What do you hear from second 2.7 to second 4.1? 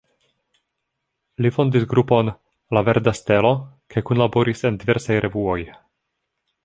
la „Verda Stelo“ kaj